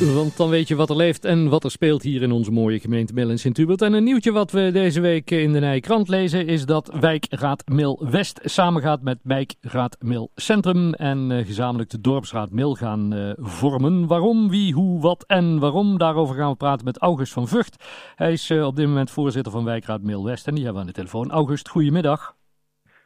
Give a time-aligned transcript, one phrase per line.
[0.00, 2.80] Want dan weet je wat er leeft en wat er speelt hier in onze mooie
[2.80, 3.82] gemeente Mil en Sint-Hubert.
[3.82, 7.62] En een nieuwtje wat we deze week in de Nije Krant lezen is dat Wijkraad
[7.68, 10.94] Mil West samengaat met Wijkraad Mil Centrum.
[10.94, 14.06] En uh, gezamenlijk de Dorpsraad Mil gaan uh, vormen.
[14.06, 17.84] Waarom, wie, hoe, wat en waarom, daarover gaan we praten met August van Vught.
[18.14, 20.88] Hij is uh, op dit moment voorzitter van Wijkraad Mil West en die hebben we
[20.88, 21.30] aan de telefoon.
[21.30, 22.34] August, goedemiddag.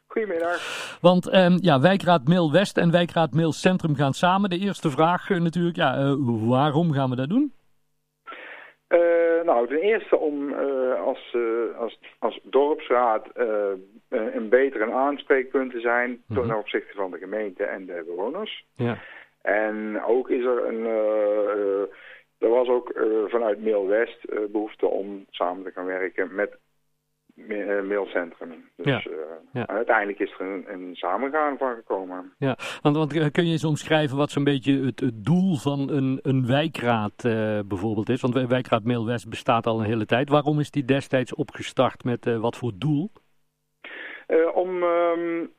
[0.09, 0.97] Goedemiddag.
[1.01, 4.49] Want um, ja, Wijkraad Mail West en Wijkraad Mail Centrum gaan samen.
[4.49, 6.13] De eerste vraag uh, natuurlijk, ja, uh,
[6.49, 7.53] waarom gaan we dat doen?
[8.89, 8.99] Uh,
[9.43, 10.53] nou, ten eerste om
[11.05, 11.35] als,
[11.77, 13.27] als, als dorpsraad
[14.09, 16.47] een beter een aanspreekpunt te zijn mm -hmm.
[16.47, 18.65] ten opzichte van de gemeente en de bewoners.
[18.75, 18.97] Ja.
[19.41, 20.85] En ook is er een...
[22.37, 22.91] er was ook
[23.27, 26.57] vanuit Mail West behoefte om samen te gaan werken met
[27.87, 28.69] mailcentrum.
[28.75, 29.11] Dus ja.
[29.11, 29.15] Uh,
[29.53, 29.67] ja.
[29.67, 32.33] uiteindelijk is er een, een samengaan van gekomen.
[32.37, 36.19] Ja, want, want kun je eens omschrijven wat zo'n beetje het, het, doel van een,
[36.21, 38.21] een wijkraad uh, bijvoorbeeld is?
[38.21, 40.29] Want wijkraad Mail West bestaat al een hele tijd.
[40.29, 43.11] Waarom is die destijds opgestart met uh, wat voor doel?
[44.53, 45.51] om, um,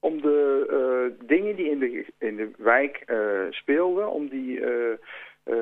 [0.00, 3.12] om de dingen die in de, in de wijk
[3.50, 4.60] speelden, om die...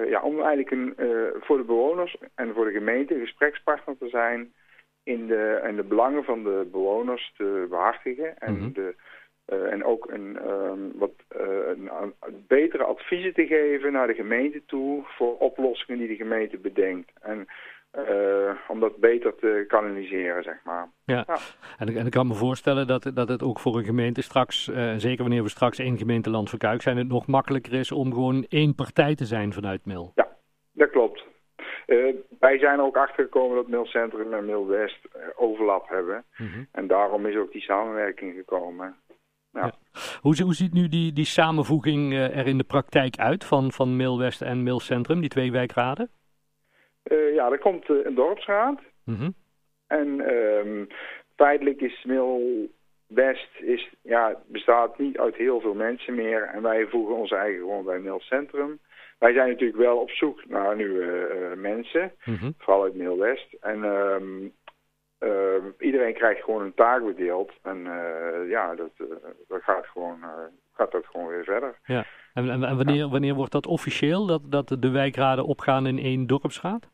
[0.09, 0.95] ja, om eigenlijk een,
[1.41, 4.53] voor de bewoners en voor de gemeente een gesprekspartner te zijn
[5.09, 8.39] in de, in de belangen van de bewoners te behartigen.
[8.39, 8.73] En, mm -hmm.
[8.73, 8.95] de,
[9.53, 14.15] uh, en ook een, um, wat uh, een, een betere adviezen te geven naar de
[14.15, 17.11] gemeente toe voor oplossingen die de gemeente bedenkt.
[17.21, 17.47] En
[17.99, 20.89] uh, om dat beter te kanaliseren, zeg maar.
[21.05, 21.39] Ja, ja.
[21.79, 24.65] En, en ik kan me voorstellen dat, dat het ook voor een gemeente straks,
[24.97, 28.75] zeker wanneer we straks één gemeenteland verkuik zijn, het nog makkelijker is om gewoon één
[28.75, 30.13] partij te zijn vanuit Mil.
[30.15, 30.29] Ja,
[30.73, 31.25] dat klopt.
[31.89, 36.25] Uh, wij zijn ook achtergekomen dat Mailcentrum en Mail West uh, overlap hebben.
[36.37, 36.67] Mm -hmm.
[36.73, 38.97] En daarom is ook die samenwerking gekomen.
[39.53, 39.65] Ja.
[39.65, 39.73] Ja.
[40.21, 43.97] Hoe, hoe, ziet nu die, die samenvoeging uh, er in de praktijk uit van, van
[43.97, 46.11] Mail West en Mailcentrum, die twee wijkraden?
[47.35, 48.81] ja, er komt een dorpsraad.
[49.05, 49.35] Mm -hmm.
[49.87, 50.87] En um,
[51.37, 52.69] feitelijk is Mail
[53.07, 56.43] West is, ja, bestaat niet uit heel veel mensen meer.
[56.43, 58.79] En wij voegen ons eigen gewoon bij Mailcentrum.
[59.19, 62.55] Wij zijn natuurlijk wel op zoek naar nieuwe uh, mensen, mm -hmm.
[62.59, 63.53] vooral uit Mail West.
[63.61, 64.53] En um,
[65.21, 65.31] uh,
[65.79, 67.53] iedereen krijgt gewoon een taak bedeeld.
[67.63, 68.91] En uh, ja, dat,
[69.49, 70.19] dat gaat, gewoon,
[70.73, 71.79] gaat dat gewoon weer verder.
[71.85, 72.05] Ja.
[72.35, 76.27] En, en, en wanneer, wanneer wordt dat officieel, dat, dat de wijkraden opgaan in één
[76.27, 76.89] dorpsraad?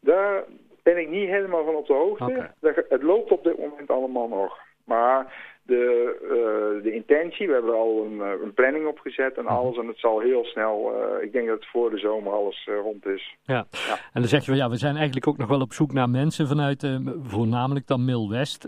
[0.00, 0.44] Daar
[0.82, 2.24] ben ik niet helemaal van op de hoogte.
[2.60, 2.84] Okay.
[2.88, 4.58] Het loopt op dit moment allemaal nog.
[4.84, 5.32] Maar
[5.62, 9.76] de, uh, de intentie, we hebben al een, een planning opgezet en alles.
[9.76, 12.76] En het zal heel snel, uh, ik denk dat het voor de zomer alles uh,
[12.82, 13.36] rond is.
[13.42, 13.66] Ja.
[13.70, 13.94] ja.
[14.12, 16.46] en dan zeg je, ja, we zijn eigenlijk ook nog wel op zoek naar mensen
[16.46, 18.64] vanuit, voornamelijk dan Mil West,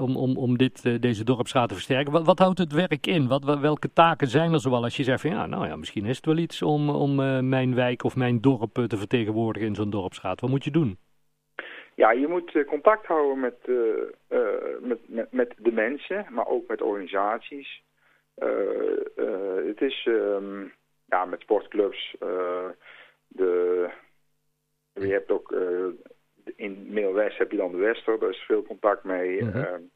[0.00, 2.12] om, om, om dit, deze dorpsraad te versterken.
[2.12, 3.28] Wat, wat houdt het werk in?
[3.28, 6.16] Wat, welke taken zijn er zoal als je zegt van, ja, nou ja, misschien is
[6.16, 7.14] het wel iets om, om
[7.48, 10.40] mijn wijk of mijn dorp te vertegenwoordigen in zo'n dorpsraad.
[10.40, 10.98] Wat moet je doen?
[11.96, 13.76] Ja, je moet uh, contact houden met, uh,
[14.28, 17.82] uh, met, met, met, de mensen, maar ook met organisaties.
[19.66, 20.72] het is um,
[21.04, 22.16] ja, met sportclubs.
[23.28, 23.90] de,
[24.92, 25.54] je hebt ook
[26.56, 29.44] in Mail West heb je dan de Wester, daar is veel contact mee.
[29.44, 29.58] Mhm.
[29.58, 29.90] -hmm.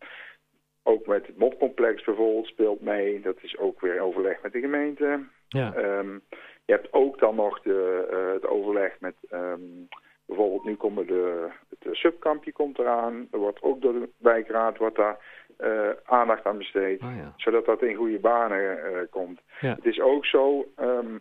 [0.83, 3.21] ook met het mobcomplex bijvoorbeeld speelt mee.
[3.21, 5.25] Dat is ook weer overleg met de gemeente.
[5.49, 5.77] Ja.
[5.77, 6.22] Um,
[6.65, 9.15] je hebt ook dan nog de, het overleg met...
[9.33, 9.89] Um,
[10.30, 13.28] Bijvoorbeeld nu komen de, het subkampje komt eraan.
[13.30, 15.18] Er wordt ook door de wijkraad wordt daar
[15.58, 17.02] uh, aandacht aan besteed.
[17.02, 17.32] Oh ja.
[17.36, 19.41] Zodat dat in goede banen uh, komt.
[19.60, 19.74] Ja.
[19.74, 21.20] Het is ook zo, um,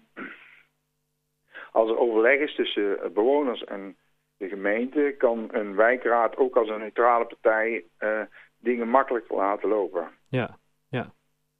[1.72, 3.98] als er overleg is tussen bewoners en
[4.38, 5.16] de gemeente...
[5.18, 8.22] kan een wijkraad ook als een neutrale partij uh,
[8.58, 10.08] dingen makkelijk laten lopen.
[10.28, 10.58] Ja,
[10.90, 11.12] ja.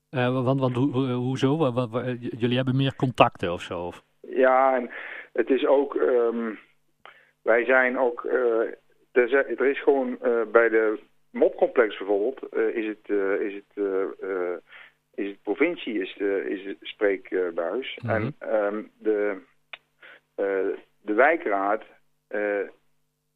[0.10, 1.58] want, want ho, ho, hoezo?
[1.58, 3.86] Wat, wat, wat, jullie hebben meer contacten of zo?
[3.86, 4.04] Of?
[4.22, 4.90] Ja, en
[5.34, 5.94] het is ook...
[5.94, 6.60] Um,
[7.50, 8.72] wij zijn ook, uh,
[9.12, 11.00] er, is gewoon uh, bij de
[11.32, 13.10] mobcomplex bijvoorbeeld, uh, is het,
[13.40, 13.86] is het,
[15.14, 18.00] is het provincie is de, is de spreekbuis.
[18.02, 18.34] Mm -hmm.
[18.40, 19.42] En um, de,
[21.02, 21.84] de wijkraad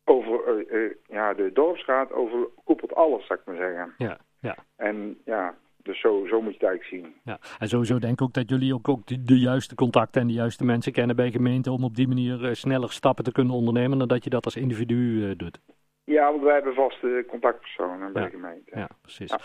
[0.04, 0.66] over,
[1.08, 3.94] ja, de dorpsraad overkoepelt alles, zou ik maar zeggen.
[3.98, 4.56] Ja, ja.
[4.76, 7.16] En ja, dus zo, zo moet je het eigenlijk zien.
[7.24, 10.28] Ja, en sowieso denk ik ook dat jullie ook, ook de, de, juiste contacten en
[10.28, 13.54] de juiste mensen kennen bij gemeenten om op die manier uh, sneller stappen te kunnen
[13.54, 15.60] ondernemen dan dat je dat als individu uh, doet.
[16.06, 18.72] Ja, want wij hebben vaste contactpersonen bij ja, de gemeente.
[18.80, 19.36] Ja, precies.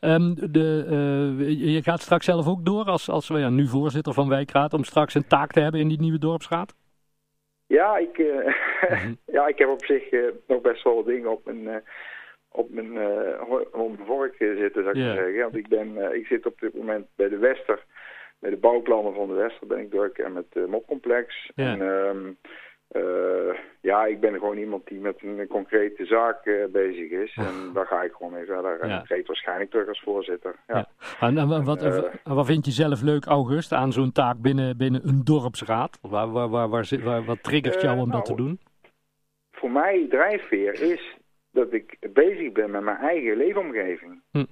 [0.00, 0.14] Ja.
[0.14, 0.86] Um, de,
[1.38, 4.84] uh, je gaat straks zelf ook door als, als ja, nu voorzitter van wijkraad om
[4.84, 6.74] straks een taak te hebben in die nieuwe dorpsraad?
[7.66, 10.10] Ja, ik, mm ja, ik heb op zich
[10.46, 11.82] nog best wel dingen op mijn,
[12.52, 12.98] op mijn,
[13.72, 15.14] op mijn vork zitten, zou ik yeah.
[15.14, 15.42] zeggen.
[15.42, 17.84] Want ik, ben, ik zit op dit moment bij de Wester,
[18.38, 21.50] bij de bouwplannen van de Wester ben ik druk en met het mopcomplex.
[21.54, 22.32] En ehm,
[22.92, 27.36] uh, ja, ik ben gewoon iemand die met een concrete zaak uh, bezig is.
[27.36, 28.80] En daar ga ik gewoon mee verder.
[28.80, 30.54] En ik treed waarschijnlijk terug als voorzitter.
[30.66, 30.86] Ja.
[31.20, 31.26] ja.
[31.26, 35.24] En, wat, uh, wat vind je zelf leuk, August, aan zo'n taak binnen, binnen een
[35.24, 35.98] dorpsraad?
[36.02, 38.60] Waar, waar, waar, waar, wat triggert jou om nou, dat te doen?
[39.50, 41.18] Voor mij drijfveer is
[41.50, 44.22] dat ik bezig ben met mijn eigen leefomgeving.
[44.30, 44.44] Hm.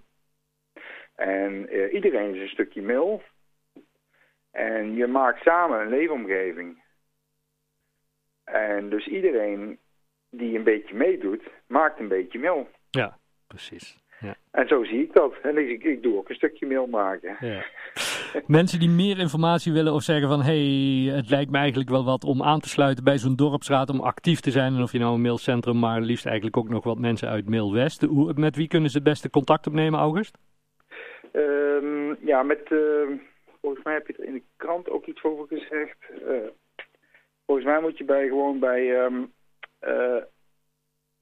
[1.15, 3.23] En iedereen is een stukje mil.
[4.51, 6.83] En je maakt samen een leefomgeving.
[8.45, 9.79] En dus iedereen
[10.31, 12.69] die een beetje meedoet, maakt een beetje mail.
[12.91, 13.99] Ja, precies.
[14.21, 14.37] Ja.
[14.51, 15.35] En zo zie ik dat.
[15.43, 17.37] En ik, ik doe ook een stukje mail maken.
[17.41, 17.65] Ja.
[18.47, 20.43] Mensen die meer informatie willen of zeggen van...
[20.43, 23.91] hé, hey, het lijkt me eigenlijk wel wat om aan te sluiten bij zo'n dorpsraad...
[23.91, 24.75] om actief te zijn.
[24.75, 27.73] En of je nou een mailcentrum, maar liefst eigenlijk ook nog wat mensen uit Mail
[27.73, 28.03] West.
[28.03, 30.39] Hoe, met wie kunnen ze het beste contact opnemen, August?
[31.33, 32.71] Um, ja, met...
[32.71, 33.09] Uh,
[33.61, 35.97] volgens mij heb je er in de krant ook iets over gezegd...
[36.29, 36.49] Uh,
[37.49, 39.33] Volgens mij moet je bij gewoon bij um,
[39.81, 40.23] uh,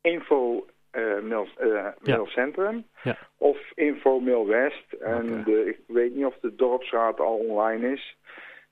[0.00, 0.66] info
[0.96, 3.16] uh, mail, uh, mailcentrum ja.
[3.38, 4.93] of info mail west.
[4.93, 8.16] En de, ik weet niet of de dorpsraad al online is.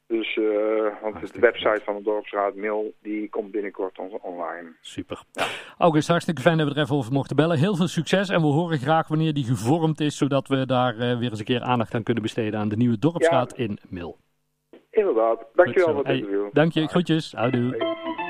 [0.06, 4.73] Dus, uh, want de website van de dorpsraad mail, die komt binnenkort on online.
[4.81, 5.23] Super.
[5.32, 5.44] Ja.
[5.79, 7.59] August, hartstikke fijn dat we er even over mochten bellen.
[7.59, 11.31] Heel veel succes en we horen graag wanneer die gevormd is, zodat we daar weer
[11.31, 13.65] eens een keer aandacht aan kunnen besteden aan de nieuwe dorpsraad ja.
[13.65, 14.19] in Mil.
[14.91, 15.47] Inderdaad.
[15.55, 16.49] Dankjewel voor het interview.
[16.53, 16.88] Dank je.
[16.88, 17.32] Groetjes.
[17.32, 18.23] Houdoe.